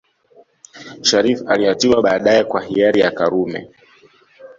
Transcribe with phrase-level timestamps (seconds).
[1.01, 3.69] Shariff aliachiwa baadae kwa hiari ya Karume